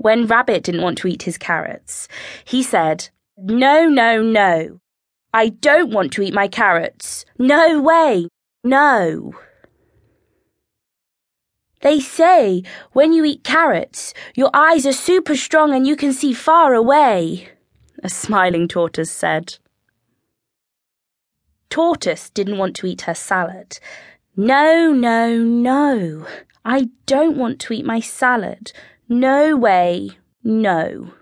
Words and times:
When 0.00 0.26
Rabbit 0.26 0.62
didn't 0.62 0.80
want 0.80 0.96
to 0.98 1.08
eat 1.08 1.24
his 1.24 1.36
carrots, 1.36 2.08
he 2.46 2.62
said, 2.62 3.10
No, 3.36 3.86
no, 3.86 4.22
no. 4.22 4.80
I 5.34 5.50
don't 5.50 5.92
want 5.92 6.10
to 6.14 6.22
eat 6.22 6.32
my 6.32 6.48
carrots. 6.48 7.26
No 7.38 7.82
way. 7.82 8.28
No. 8.64 9.34
They 11.82 12.00
say 12.00 12.62
when 12.92 13.12
you 13.12 13.26
eat 13.26 13.44
carrots, 13.44 14.14
your 14.34 14.48
eyes 14.54 14.86
are 14.86 14.94
super 14.94 15.36
strong 15.36 15.74
and 15.74 15.86
you 15.86 15.96
can 15.96 16.14
see 16.14 16.32
far 16.32 16.72
away, 16.72 17.50
a 18.02 18.08
smiling 18.08 18.68
tortoise 18.68 19.12
said. 19.12 19.58
Tortoise 21.68 22.30
didn't 22.30 22.56
want 22.56 22.74
to 22.76 22.86
eat 22.86 23.02
her 23.02 23.14
salad. 23.14 23.78
No, 24.34 24.94
no, 24.94 25.36
no. 25.36 26.26
I 26.64 26.88
don't 27.04 27.36
want 27.36 27.60
to 27.60 27.74
eat 27.74 27.84
my 27.84 28.00
salad. 28.00 28.72
No 29.12 29.56
way, 29.56 30.10
no. 30.44 31.12